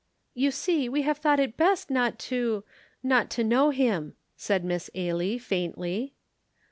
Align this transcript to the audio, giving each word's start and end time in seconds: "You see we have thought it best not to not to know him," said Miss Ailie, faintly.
"You 0.33 0.49
see 0.49 0.89
we 0.89 1.03
have 1.03 1.19
thought 1.19 1.39
it 1.39 1.55
best 1.57 1.91
not 1.91 2.17
to 2.33 2.63
not 3.03 3.29
to 3.37 3.43
know 3.43 3.69
him," 3.69 4.15
said 4.35 4.65
Miss 4.65 4.89
Ailie, 4.95 5.37
faintly. 5.37 6.15